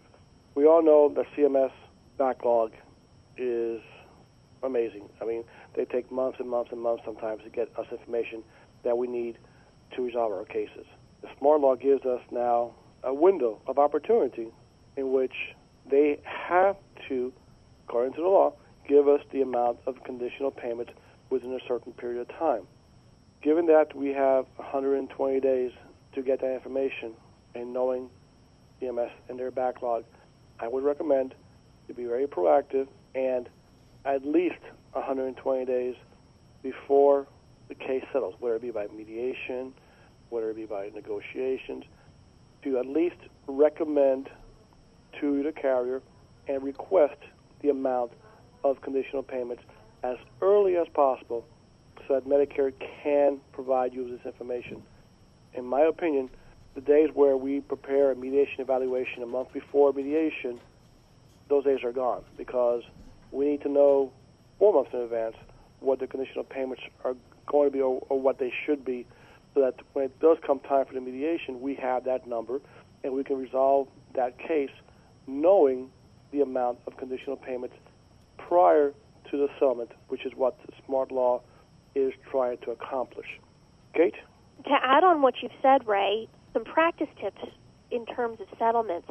We 0.56 0.66
all 0.66 0.84
know 0.84 1.14
the 1.14 1.26
CMS 1.36 1.72
backlog 2.18 2.72
is 3.38 3.82
amazing. 4.64 5.10
I 5.22 5.26
mean, 5.26 5.44
they 5.76 5.86
take 5.86 6.12
months 6.12 6.40
and 6.40 6.50
months 6.50 6.72
and 6.72 6.82
months 6.82 7.04
sometimes 7.06 7.44
to 7.44 7.50
get 7.50 7.70
us 7.78 7.86
information 7.92 8.44
that 8.84 8.98
we 8.98 9.08
need 9.08 9.38
to 9.96 10.04
resolve 10.04 10.32
our 10.32 10.46
cases. 10.46 10.86
The 11.22 11.30
smart 11.40 11.62
law 11.62 11.76
gives 11.76 12.06
us 12.06 12.22
now 12.32 12.72
a 13.04 13.14
window 13.14 13.60
of 13.68 13.78
opportunity 13.78 14.48
in 14.96 15.12
which 15.12 15.34
they 15.90 16.20
have 16.24 16.78
to, 17.10 17.34
according 17.88 18.14
to 18.14 18.22
the 18.22 18.28
law, 18.28 18.54
give 18.88 19.08
us 19.08 19.22
the 19.32 19.42
amount 19.42 19.78
of 19.86 20.04
conditional 20.04 20.52
payments 20.52 20.92
within 21.30 21.54
a 21.54 21.60
certain 21.68 21.92
period 21.94 22.22
of 22.22 22.28
time. 22.38 22.64
Given 23.42 23.66
that 23.68 23.96
we 23.96 24.10
have 24.10 24.46
120 24.56 25.40
days 25.40 25.72
to 26.16 26.22
get 26.22 26.40
that 26.42 26.54
information 26.54 27.14
and 27.56 27.74
knowing 27.74 28.10
CMS 28.82 29.12
and 29.30 29.38
their 29.38 29.52
backlog, 29.52 30.06
I 30.60 30.68
would 30.68 30.84
recommend 30.84 31.36
to 31.88 31.94
be 31.94 32.06
very 32.06 32.28
proactive 32.28 32.88
and 33.16 33.50
at 34.06 34.26
least 34.26 34.60
120 34.94 35.66
days 35.66 35.96
before 36.62 37.28
the 37.68 37.76
case 37.76 38.04
settles, 38.14 38.36
whether 38.40 38.56
it 38.56 38.62
be 38.62 38.72
by 38.72 38.88
mediation, 38.96 39.74
whether 40.30 40.52
it 40.52 40.56
be 40.56 40.66
by 40.66 40.90
negotiations, 40.94 41.84
to 42.64 42.78
at 42.78 42.86
least 42.86 43.16
recommend 43.48 44.30
to 45.20 45.44
the 45.44 45.52
carrier 45.52 46.02
and 46.48 46.64
request 46.64 47.18
the 47.62 47.70
amount 47.70 48.12
of 48.64 48.82
conditional 48.82 49.24
payments 49.24 49.64
as 50.04 50.18
early 50.42 50.76
as 50.78 50.88
possible 50.94 51.46
so 52.08 52.16
that 52.16 52.28
Medicare 52.28 52.74
can 53.04 53.40
provide 53.54 53.94
you 53.94 54.04
with 54.04 54.18
this 54.18 54.26
information. 54.26 54.82
In 55.54 55.66
my 55.66 55.82
opinion, 55.82 56.30
the 56.76 56.82
days 56.82 57.10
where 57.14 57.38
we 57.38 57.62
prepare 57.62 58.12
a 58.12 58.16
mediation 58.16 58.62
evaluation 58.62 59.24
a 59.24 59.26
month 59.26 59.54
before 59.54 59.94
mediation, 59.94 60.60
those 61.50 61.64
days 61.64 61.80
are 61.84 61.92
gone 61.92 62.24
because 62.38 62.82
we 63.32 63.46
need 63.46 63.62
to 63.62 63.70
know 63.70 64.12
four 64.60 64.74
months 64.74 64.92
in 64.94 65.00
advance 65.00 65.36
what 65.80 66.00
the 66.00 66.08
conditional 66.08 66.44
payments 66.44 66.82
are 67.04 67.16
going 67.46 67.70
to 67.70 67.74
be 67.74 67.82
or, 67.82 68.02
or 68.10 68.20
what 68.20 68.40
they 68.40 68.52
should 68.66 68.84
be 68.84 69.06
so 69.54 69.62
that 69.62 69.76
when 69.94 70.06
it 70.06 70.20
does 70.20 70.38
come 70.46 70.60
time 70.60 70.86
for 70.86 70.94
the 70.94 71.02
mediation, 71.02 71.62
we 71.62 71.76
have 71.76 72.06
that 72.06 72.28
number 72.28 72.60
and 73.04 73.14
we 73.14 73.24
can 73.24 73.38
resolve 73.38 73.88
that 74.16 74.38
case 74.40 74.72
knowing 75.28 75.90
the 76.32 76.42
amount 76.42 76.80
of 76.88 76.98
conditional 76.98 77.38
payments 77.38 77.76
prior 78.38 78.94
to 79.30 79.38
the 79.38 79.48
settlement, 79.60 79.92
which 80.10 80.26
is 80.26 80.34
what 80.36 80.58
smart 80.86 81.12
law 81.12 81.42
is 81.96 82.14
trying 82.30 82.58
to 82.60 82.72
accomplish. 82.72 83.28
Kate? 83.94 84.16
To 84.66 84.74
add 84.82 85.04
on 85.04 85.22
what 85.22 85.36
you've 85.42 85.52
said, 85.62 85.88
Ray, 85.88 86.28
some 86.54 86.64
practice 86.64 87.08
tips 87.22 87.42
in 87.92 88.06
terms 88.06 88.40
of 88.40 88.48
settlements. 88.58 89.08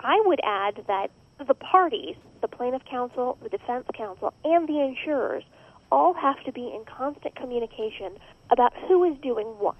I 0.00 0.20
would 0.24 0.40
add 0.44 0.84
that 0.88 1.10
the 1.46 1.54
parties, 1.54 2.16
the 2.40 2.48
plaintiff 2.48 2.82
counsel, 2.90 3.38
the 3.42 3.48
defense 3.48 3.86
counsel, 3.96 4.32
and 4.44 4.68
the 4.68 4.80
insurers 4.80 5.44
all 5.92 6.14
have 6.14 6.42
to 6.44 6.52
be 6.52 6.72
in 6.74 6.84
constant 6.84 7.36
communication 7.36 8.18
about 8.50 8.72
who 8.88 9.04
is 9.04 9.16
doing 9.22 9.46
what. 9.58 9.76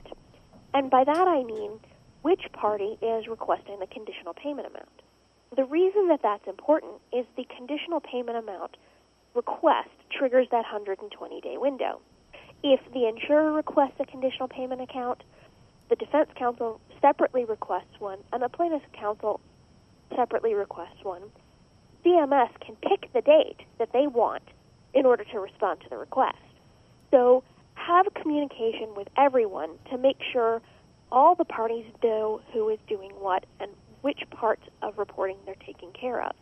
And 0.74 0.90
by 0.90 1.04
that 1.04 1.28
I 1.28 1.42
mean 1.44 1.80
which 2.22 2.42
party 2.52 2.98
is 3.00 3.28
requesting 3.28 3.78
the 3.78 3.86
conditional 3.86 4.34
payment 4.34 4.66
amount. 4.66 5.02
The 5.54 5.64
reason 5.64 6.08
that 6.08 6.20
that's 6.22 6.46
important 6.46 6.94
is 7.12 7.24
the 7.36 7.44
conditional 7.56 8.00
payment 8.00 8.36
amount 8.36 8.76
request 9.34 9.90
triggers 10.10 10.48
that 10.50 10.64
120 10.64 11.40
day 11.40 11.56
window. 11.56 12.00
If 12.62 12.80
the 12.92 13.06
insurer 13.06 13.52
requests 13.52 14.00
a 14.00 14.06
conditional 14.06 14.48
payment 14.48 14.80
account, 14.80 15.22
the 15.88 15.96
defense 15.96 16.28
counsel 16.36 16.80
separately 17.00 17.44
requests 17.44 18.00
one, 18.00 18.18
and 18.32 18.42
the 18.42 18.48
plaintiff's 18.48 18.84
counsel 18.92 19.40
separately 20.16 20.54
requests 20.54 21.04
one, 21.04 21.22
CMS 22.04 22.50
can 22.60 22.76
pick 22.76 23.12
the 23.12 23.20
date 23.20 23.60
that 23.78 23.92
they 23.92 24.06
want 24.06 24.42
in 24.94 25.06
order 25.06 25.24
to 25.24 25.38
respond 25.38 25.80
to 25.82 25.88
the 25.88 25.96
request. 25.96 26.38
So 27.10 27.44
have 27.86 28.06
communication 28.14 28.94
with 28.96 29.08
everyone 29.16 29.70
to 29.90 29.98
make 29.98 30.18
sure 30.32 30.60
all 31.12 31.34
the 31.34 31.44
parties 31.44 31.86
know 32.02 32.40
who 32.52 32.68
is 32.68 32.78
doing 32.88 33.10
what 33.12 33.44
and 33.60 33.70
which 34.00 34.20
parts 34.30 34.62
of 34.82 34.98
reporting 34.98 35.36
they're 35.44 35.54
taking 35.64 35.92
care 35.92 36.22
of. 36.22 36.34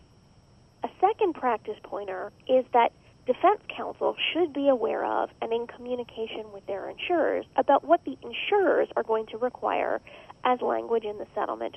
A 0.84 0.88
second 1.00 1.34
practice 1.34 1.76
pointer 1.82 2.32
is 2.48 2.64
that 2.72 2.92
defense 3.26 3.60
counsel 3.74 4.16
should 4.32 4.52
be 4.52 4.68
aware 4.68 5.04
of 5.04 5.30
and 5.42 5.52
in 5.52 5.66
communication 5.66 6.50
with 6.52 6.66
their 6.66 6.88
insurers 6.88 7.44
about 7.56 7.84
what 7.84 8.04
the 8.04 8.16
insurers 8.22 8.88
are 8.96 9.02
going 9.02 9.26
to 9.26 9.38
require 9.38 10.00
as 10.44 10.60
language 10.60 11.04
in 11.04 11.18
the 11.18 11.26
settlement 11.34 11.76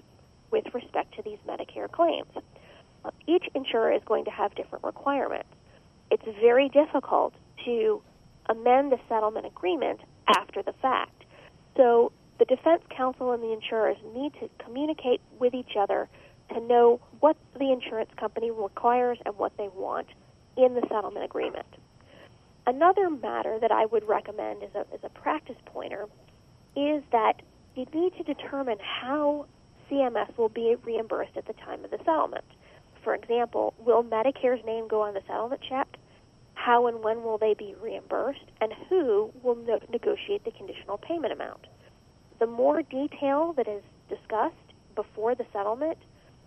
with 0.51 0.65
respect 0.73 1.13
to 1.15 1.21
these 1.23 1.39
Medicare 1.47 1.91
claims. 1.91 2.31
Each 3.27 3.45
insurer 3.53 3.91
is 3.91 4.01
going 4.05 4.25
to 4.25 4.31
have 4.31 4.55
different 4.55 4.83
requirements. 4.83 5.49
It's 6.09 6.25
very 6.41 6.69
difficult 6.69 7.33
to 7.65 8.01
amend 8.49 8.91
the 8.91 8.99
settlement 9.09 9.45
agreement 9.45 10.01
after 10.27 10.61
the 10.61 10.73
fact. 10.81 11.23
So 11.75 12.11
the 12.39 12.45
defense 12.45 12.81
counsel 12.95 13.31
and 13.31 13.41
the 13.41 13.53
insurers 13.53 13.97
need 14.15 14.33
to 14.39 14.49
communicate 14.63 15.21
with 15.39 15.53
each 15.53 15.75
other 15.79 16.07
to 16.53 16.61
know 16.61 16.99
what 17.19 17.35
the 17.57 17.71
insurance 17.71 18.09
company 18.17 18.51
requires 18.51 19.17
and 19.25 19.37
what 19.37 19.55
they 19.57 19.69
want 19.75 20.07
in 20.55 20.75
the 20.75 20.81
settlement 20.89 21.25
agreement. 21.25 21.67
Another 22.65 23.09
matter 23.09 23.59
that 23.59 23.71
I 23.71 23.85
would 23.85 24.07
recommend 24.07 24.63
as 24.63 24.69
a, 24.75 24.79
as 24.93 24.99
a 25.03 25.09
practice 25.09 25.55
pointer 25.65 26.05
is 26.75 27.03
that 27.11 27.41
you 27.75 27.85
need 27.93 28.13
to 28.17 28.23
determine 28.23 28.77
how 28.79 29.45
CMS 29.89 30.37
will 30.37 30.49
be 30.49 30.75
reimbursed 30.83 31.37
at 31.37 31.47
the 31.47 31.53
time 31.53 31.85
of 31.85 31.91
the 31.91 31.97
settlement. 31.99 32.43
For 33.03 33.15
example, 33.15 33.73
will 33.79 34.03
Medicare's 34.03 34.63
name 34.65 34.87
go 34.87 35.01
on 35.01 35.13
the 35.13 35.21
settlement 35.27 35.61
check? 35.67 35.96
How 36.67 36.87
and 36.87 37.01
when 37.01 37.23
will 37.23 37.37
they 37.37 37.53
be 37.53 37.75
reimbursed? 37.81 38.43
And 38.59 38.73
who 38.89 39.31
will 39.41 39.55
no- 39.55 39.79
negotiate 39.89 40.43
the 40.43 40.51
conditional 40.51 40.97
payment 40.97 41.31
amount? 41.31 41.65
The 42.39 42.45
more 42.45 42.81
detail 42.81 43.53
that 43.53 43.69
is 43.69 43.81
discussed 44.09 44.55
before 44.93 45.33
the 45.33 45.45
settlement, 45.53 45.97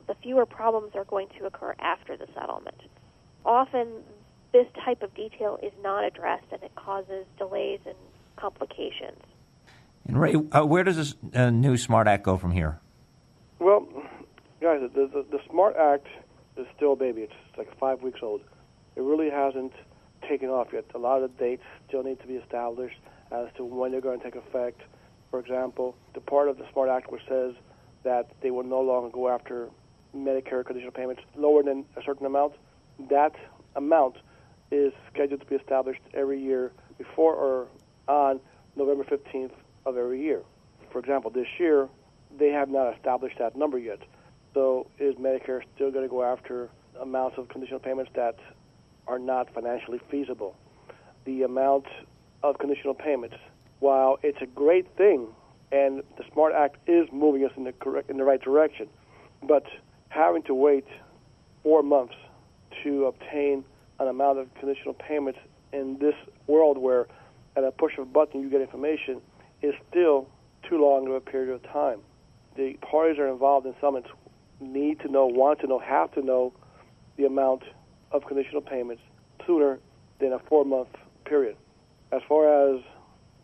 the 0.08 0.14
fewer 0.22 0.44
problems 0.44 0.92
are 0.94 1.04
going 1.04 1.28
to 1.38 1.46
occur 1.46 1.74
after 1.78 2.18
the 2.18 2.26
settlement. 2.34 2.82
Often, 3.46 3.88
this 4.52 4.66
type 4.84 5.02
of 5.02 5.14
detail 5.14 5.58
is 5.62 5.72
not 5.82 6.04
addressed 6.04 6.52
and 6.52 6.62
it 6.62 6.74
causes 6.74 7.24
delays 7.38 7.80
and 7.86 7.96
complications. 8.36 9.22
And 10.06 10.20
Ray, 10.20 10.34
uh, 10.34 10.66
where 10.66 10.84
does 10.84 10.98
this 10.98 11.14
uh, 11.34 11.48
new 11.48 11.78
SMART 11.78 12.06
Act 12.06 12.24
go 12.24 12.36
from 12.36 12.50
here? 12.50 12.78
Well, 13.58 13.88
guys, 14.60 14.80
the, 14.82 15.06
the, 15.06 15.24
the 15.30 15.40
SMART 15.48 15.76
Act 15.76 16.08
is 16.58 16.66
still 16.76 16.92
a 16.92 16.96
baby. 16.96 17.22
It's 17.22 17.56
like 17.56 17.74
five 17.78 18.02
weeks 18.02 18.20
old. 18.22 18.42
It 18.96 19.00
really 19.00 19.30
hasn't 19.30 19.72
taken 20.28 20.48
off 20.48 20.68
yet. 20.72 20.84
A 20.94 20.98
lot 20.98 21.22
of 21.22 21.36
dates 21.38 21.62
still 21.88 22.02
need 22.02 22.20
to 22.20 22.26
be 22.26 22.34
established 22.34 22.98
as 23.30 23.48
to 23.56 23.64
when 23.64 23.92
they're 23.92 24.00
going 24.00 24.18
to 24.20 24.24
take 24.24 24.36
effect. 24.36 24.82
For 25.30 25.38
example, 25.38 25.96
the 26.14 26.20
part 26.20 26.48
of 26.48 26.58
the 26.58 26.64
SMART 26.72 26.88
Act 26.88 27.12
which 27.12 27.22
says 27.28 27.54
that 28.02 28.30
they 28.40 28.50
will 28.50 28.64
no 28.64 28.80
longer 28.80 29.10
go 29.10 29.28
after 29.28 29.68
Medicare 30.16 30.64
conditional 30.64 30.92
payments 30.92 31.22
lower 31.36 31.62
than 31.62 31.84
a 31.96 32.02
certain 32.04 32.26
amount, 32.26 32.54
that 33.08 33.34
amount 33.76 34.16
is 34.70 34.92
scheduled 35.12 35.40
to 35.40 35.46
be 35.46 35.56
established 35.56 36.00
every 36.14 36.40
year 36.40 36.72
before 36.98 37.34
or 37.34 37.66
on 38.08 38.40
November 38.76 39.04
15th 39.04 39.52
of 39.86 39.96
every 39.96 40.20
year. 40.20 40.42
For 40.90 40.98
example, 40.98 41.30
this 41.30 41.46
year, 41.58 41.88
they 42.38 42.48
have 42.48 42.68
not 42.68 42.94
established 42.94 43.38
that 43.38 43.56
number 43.56 43.78
yet. 43.78 44.00
So 44.54 44.88
is 44.98 45.14
Medicare 45.16 45.62
still 45.74 45.90
going 45.90 46.04
to 46.04 46.10
go 46.10 46.22
after 46.22 46.68
amounts 47.00 47.38
of 47.38 47.48
conditional 47.48 47.80
payments 47.80 48.10
that 48.14 48.36
are 49.10 49.18
not 49.18 49.52
financially 49.52 50.00
feasible? 50.10 50.54
The 51.24 51.42
amount 51.42 51.86
of 52.42 52.58
conditional 52.58 52.94
payments, 52.94 53.36
while 53.80 54.18
it's 54.22 54.40
a 54.40 54.46
great 54.46 54.86
thing, 54.96 55.26
and 55.72 56.02
the 56.16 56.24
SMART 56.32 56.54
Act 56.54 56.76
is 56.86 57.08
moving 57.12 57.44
us 57.44 57.50
in 57.56 57.64
the 57.64 57.72
correct 57.72 58.08
in 58.08 58.16
the 58.16 58.24
right 58.24 58.40
direction, 58.40 58.88
but 59.42 59.64
having 60.08 60.42
to 60.44 60.54
wait 60.54 60.86
four 61.62 61.82
months 61.82 62.14
to 62.84 63.06
obtain 63.06 63.64
an 63.98 64.08
amount 64.08 64.38
of 64.38 64.52
conditional 64.54 64.94
payments 64.94 65.38
in 65.72 65.98
this 65.98 66.14
world 66.46 66.78
where 66.78 67.06
at 67.56 67.64
a 67.64 67.72
push 67.72 67.98
of 67.98 68.02
a 68.02 68.10
button 68.10 68.40
you 68.40 68.48
get 68.48 68.60
information 68.60 69.20
is 69.60 69.74
still 69.90 70.28
too 70.68 70.80
long 70.80 71.06
of 71.06 71.14
a 71.14 71.20
period 71.20 71.52
of 71.52 71.62
time. 71.64 72.00
The 72.56 72.74
parties 72.80 73.18
are 73.18 73.28
involved 73.28 73.66
in 73.66 73.74
settlements 73.74 74.08
need 74.60 75.00
to 75.00 75.08
know, 75.08 75.26
want 75.26 75.60
to 75.60 75.66
know, 75.66 75.78
have 75.78 76.12
to 76.12 76.22
know 76.22 76.52
the 77.16 77.26
amount 77.26 77.62
of 78.12 78.24
conditional 78.26 78.60
payments 78.60 79.02
sooner 79.46 79.78
than 80.18 80.32
a 80.32 80.38
four 80.38 80.64
month 80.64 80.88
period. 81.24 81.56
As 82.12 82.22
far 82.28 82.74
as 82.74 82.82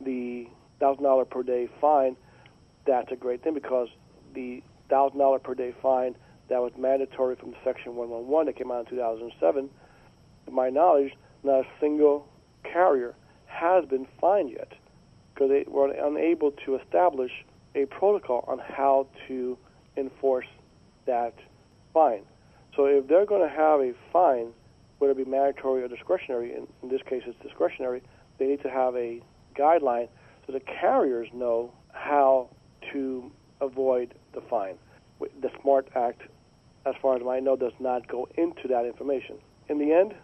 the 0.00 0.46
thousand 0.80 1.04
dollar 1.04 1.24
per 1.24 1.42
day 1.42 1.68
fine, 1.80 2.16
that's 2.86 3.10
a 3.12 3.16
great 3.16 3.42
thing 3.42 3.54
because 3.54 3.88
the 4.34 4.62
thousand 4.88 5.18
dollar 5.18 5.38
per 5.38 5.54
day 5.54 5.74
fine 5.82 6.14
that 6.48 6.60
was 6.60 6.72
mandatory 6.78 7.36
from 7.36 7.54
Section 7.64 7.96
111 7.96 8.46
that 8.46 8.56
came 8.56 8.70
out 8.70 8.80
in 8.80 8.96
2007, 8.96 9.68
to 10.46 10.50
my 10.52 10.70
knowledge, 10.70 11.12
not 11.42 11.60
a 11.60 11.66
single 11.80 12.28
carrier 12.62 13.14
has 13.46 13.84
been 13.86 14.06
fined 14.20 14.50
yet 14.50 14.72
because 15.34 15.50
they 15.50 15.64
were 15.66 15.90
unable 15.90 16.52
to 16.64 16.76
establish 16.76 17.32
a 17.74 17.84
protocol 17.86 18.44
on 18.46 18.58
how 18.58 19.06
to 19.28 19.58
enforce 19.96 20.46
that 21.06 21.34
fine. 21.92 22.22
So 22.76 22.84
if 22.84 23.08
they're 23.08 23.26
going 23.26 23.48
to 23.48 23.54
have 23.54 23.80
a 23.80 23.92
fine, 24.12 24.52
whether 24.98 25.12
it 25.12 25.24
be 25.24 25.24
mandatory 25.24 25.82
or 25.82 25.88
discretionary, 25.88 26.54
in, 26.54 26.66
in 26.82 26.88
this 26.90 27.00
case 27.08 27.22
it's 27.26 27.38
discretionary, 27.42 28.02
they 28.38 28.46
need 28.46 28.62
to 28.62 28.70
have 28.70 28.94
a 28.94 29.22
guideline 29.56 30.08
so 30.46 30.52
the 30.52 30.60
carriers 30.60 31.28
know 31.34 31.72
how 31.92 32.48
to 32.92 33.30
avoid 33.60 34.14
the 34.34 34.40
fine. 34.42 34.76
The 35.20 35.50
SMART 35.62 35.88
Act, 35.96 36.22
as 36.84 36.94
far 37.00 37.16
as 37.16 37.22
I 37.26 37.40
know, 37.40 37.56
does 37.56 37.72
not 37.80 38.06
go 38.06 38.28
into 38.36 38.68
that 38.68 38.84
information. 38.84 39.38
In 39.68 39.78
the 39.78 39.92
end, 39.92 40.14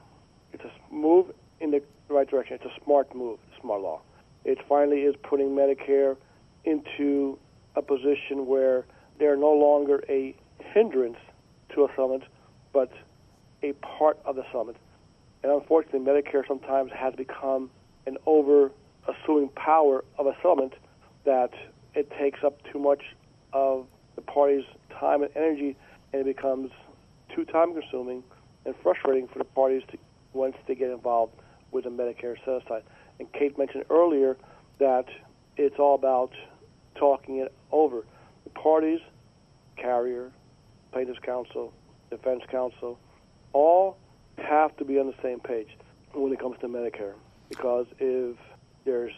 it's 0.53 0.63
a 0.65 0.95
move 0.95 1.33
in 1.61 1.71
the 1.71 1.83
right 2.09 2.29
direction. 2.29 2.59
It's 2.61 2.65
a 2.65 2.85
smart 2.85 3.15
move, 3.17 3.39
smart 3.61 3.81
law. 3.81 4.03
It 4.45 4.59
finally 4.69 5.01
is 5.01 5.15
putting 5.23 5.49
Medicare 5.51 6.17
into 6.65 7.39
a 7.75 7.83
position 7.83 8.47
where 8.47 8.85
they're 9.19 9.37
no 9.37 9.53
longer 9.53 10.05
a 10.09 10.37
hindrance 10.59 11.17
to 11.75 11.85
a 11.85 11.89
settlement, 11.89 12.25
but 12.73 12.93
a 13.63 13.73
part 13.75 14.19
of 14.25 14.37
the 14.37 14.45
settlement. 14.47 14.79
And 15.43 15.53
unfortunately, 15.53 16.01
Medicare 16.01 16.47
sometimes 16.47 16.93
has 16.93 17.15
become 17.15 17.71
an 18.07 18.17
over 18.27 18.71
assuming 19.09 19.49
power 19.51 20.05
of 20.19 20.27
a 20.27 20.35
settlement 20.37 20.75
that 21.25 21.51
it 21.95 22.11
takes 22.19 22.43
up 22.45 22.59
too 22.73 22.79
much 22.79 23.03
of 23.53 23.87
the 24.17 24.23
parties' 24.23 24.65
time 24.99 25.23
and 25.23 25.31
energy, 25.37 25.77
and 26.13 26.23
it 26.23 26.37
becomes 26.37 26.71
too 27.35 27.45
time 27.45 27.73
consuming 27.79 28.23
and 28.65 28.75
frustrating 28.83 29.29
for 29.29 29.39
the 29.39 29.45
parties 29.45 29.83
to 29.91 29.99
once 30.33 30.57
they 30.67 30.75
get 30.75 30.91
involved 30.91 31.33
with 31.73 31.87
a 31.87 31.89
Medicare 31.89 32.37
set 32.45 32.65
aside. 32.65 32.83
And 33.19 33.31
Kate 33.33 33.59
mentioned 33.59 33.85
earlier 33.91 34.37
that 34.79 35.07
it's 35.57 35.79
all 35.79 35.95
about 35.95 36.33
talking 36.95 37.39
it 37.39 37.53
over. 37.71 38.05
The 38.45 38.51
parties, 38.51 39.01
carrier, 39.77 40.31
plaintiff's 40.93 41.19
counsel, 41.21 41.73
defense 42.13 42.43
counsel, 42.51 42.99
all 43.53 43.97
have 44.39 44.77
to 44.77 44.85
be 44.85 44.99
on 44.99 45.07
the 45.07 45.15
same 45.23 45.41
page 45.41 45.69
when 46.13 46.33
it 46.33 46.39
comes 46.39 46.57
to 46.61 46.69
Medicare. 46.69 47.15
Because 47.49 47.87
if 47.99 48.37
there's 48.85 49.13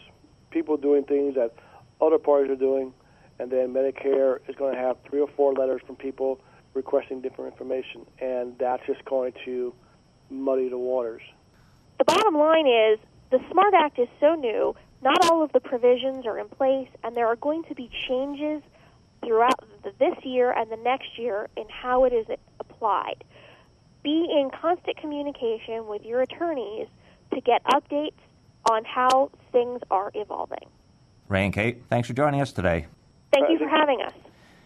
people 0.51 0.77
doing 0.77 1.03
things 1.03 1.35
that 1.35 1.53
other 2.01 2.17
parties 2.17 2.51
are 2.51 2.55
doing, 2.55 2.93
and 3.39 3.51
then 3.51 3.73
Medicare 3.73 4.39
is 4.47 4.55
going 4.55 4.73
to 4.73 4.79
have 4.79 4.97
three 5.09 5.19
or 5.19 5.27
four 5.35 5.53
letters 5.53 5.81
from 5.85 5.95
people 5.95 6.39
requesting 6.73 7.21
different 7.21 7.51
information, 7.51 8.05
and 8.19 8.57
that's 8.57 8.85
just 8.85 9.03
going 9.05 9.33
to 9.45 9.73
muddy 10.29 10.69
the 10.69 10.77
waters. 10.77 11.21
The 11.97 12.05
bottom 12.05 12.35
line 12.35 12.67
is 12.67 12.99
the 13.31 13.39
SMART 13.51 13.73
Act 13.73 13.99
is 13.99 14.07
so 14.19 14.35
new, 14.35 14.75
not 15.01 15.29
all 15.29 15.43
of 15.43 15.51
the 15.53 15.59
provisions 15.59 16.25
are 16.25 16.37
in 16.37 16.49
place, 16.49 16.89
and 17.03 17.15
there 17.15 17.27
are 17.27 17.35
going 17.35 17.63
to 17.65 17.75
be 17.75 17.89
changes 18.07 18.61
throughout 19.23 19.59
this 19.99 20.15
year 20.23 20.51
and 20.51 20.69
the 20.69 20.77
next 20.77 21.17
year 21.17 21.47
in 21.55 21.65
how 21.69 22.03
it 22.05 22.13
is 22.13 22.27
applied. 22.75 23.23
Be 24.03 24.27
in 24.29 24.49
constant 24.61 24.97
communication 24.97 25.87
with 25.87 26.03
your 26.03 26.21
attorneys 26.21 26.87
to 27.33 27.41
get 27.41 27.63
updates 27.65 28.13
on 28.69 28.83
how 28.85 29.31
things 29.51 29.81
are 29.89 30.11
evolving. 30.13 30.69
Ray 31.27 31.45
and 31.45 31.53
Kate, 31.53 31.83
thanks 31.89 32.07
for 32.07 32.13
joining 32.13 32.41
us 32.41 32.51
today. 32.51 32.85
Thank 33.33 33.49
you 33.49 33.57
for 33.57 33.67
having 33.67 34.01
us. 34.01 34.13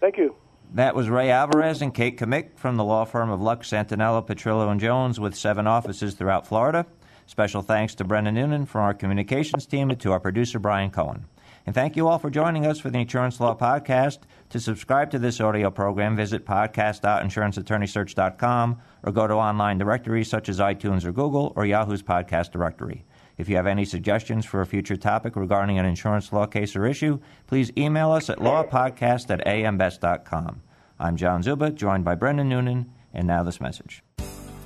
Thank 0.01 0.18
you. 0.18 0.36
That 0.74 0.94
was 0.94 1.10
Ray 1.10 1.32
Alvarez 1.32 1.82
and 1.82 1.94
Kate 1.94 2.18
Kamick 2.18 2.58
from 2.58 2.75
the 2.75 2.84
law 2.84 3.06
firm 3.06 3.32
of 3.32 3.39
Luks, 3.39 3.70
Santaniello, 3.70 4.25
Petrillo, 4.28 4.70
and 4.70 4.80
Jones 4.80 5.20
with 5.20 5.36
seven 5.36 5.66
offices 5.66 6.13
throughout 6.13 6.46
Florida. 6.46 6.86
Special 7.25 7.62
thanks 7.62 7.96
to 7.96 8.04
Brendan 8.04 8.36
Noonan 8.36 8.66
from 8.66 8.82
our 8.82 8.94
communications 8.94 9.66
team 9.66 9.89
and 9.89 10.00
to 10.01 10.12
our 10.12 10.20
producer, 10.20 10.60
Brian 10.60 10.92
Cohen. 10.92 11.25
And 11.70 11.76
thank 11.76 11.96
you 11.96 12.08
all 12.08 12.18
for 12.18 12.32
joining 12.32 12.66
us 12.66 12.80
for 12.80 12.90
the 12.90 12.98
Insurance 12.98 13.40
Law 13.40 13.56
Podcast. 13.56 14.22
To 14.50 14.60
subscribe 14.60 15.12
to 15.12 15.20
this 15.20 15.40
audio 15.40 15.70
program, 15.70 16.16
visit 16.16 16.44
podcast.insuranceattorneysearch.com 16.44 18.82
or 19.04 19.12
go 19.12 19.28
to 19.28 19.36
online 19.36 19.78
directories 19.78 20.32
such 20.32 20.50
as 20.50 20.58
iTunes 20.58 21.06
or 21.06 21.12
Google 21.12 21.54
or 21.56 21.68
Yahoo's 21.68 22.02
podcast 22.02 22.50
directory. 22.50 23.06
If 23.38 23.48
you 23.48 23.56
have 23.56 23.68
any 23.68 23.86
suggestions 23.86 24.48
for 24.48 24.62
a 24.62 24.66
future 24.66 24.98
topic 24.98 25.36
regarding 25.36 25.78
an 25.78 25.86
insurance 25.86 26.34
law 26.34 26.48
case 26.48 26.76
or 26.76 26.88
issue, 26.88 27.20
please 27.46 27.72
email 27.78 28.10
us 28.10 28.32
at 28.32 28.40
lawpodcast 28.40 29.30
at 29.30 29.46
ambest.com. 29.46 30.64
I'm 31.00 31.18
John 31.18 31.44
Zuba, 31.44 31.70
joined 31.70 32.04
by 32.04 32.16
Brendan 32.16 32.50
Noonan, 32.50 32.92
and 33.13 33.28
now 33.28 33.43
this 33.43 33.62
message. 33.62 34.02